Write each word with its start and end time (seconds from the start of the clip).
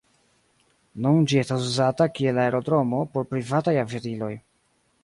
Nun 1.05 1.27
ĝi 1.33 1.37
estas 1.41 1.67
uzata 1.73 2.09
kiel 2.17 2.43
aerodromo 2.47 3.05
por 3.13 3.31
privataj 3.35 3.77
aviadiloj. 3.85 4.35